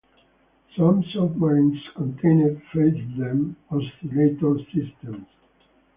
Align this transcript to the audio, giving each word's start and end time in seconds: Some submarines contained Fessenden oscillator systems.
Some 0.75 1.03
submarines 1.13 1.77
contained 1.95 2.59
Fessenden 2.73 3.55
oscillator 3.69 4.57
systems. 4.73 5.27